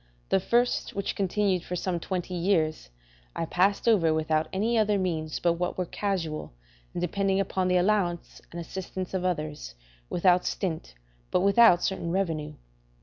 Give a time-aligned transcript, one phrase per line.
[0.29, 2.89] The first, which continued for some twenty years,
[3.35, 6.53] I passed over without any other means but what were casual
[6.95, 9.75] and depending upon the allowance and assistance of others,
[10.09, 10.95] without stint,
[11.29, 12.55] but without certain revenue.